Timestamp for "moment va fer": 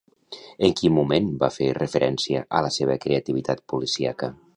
0.95-1.67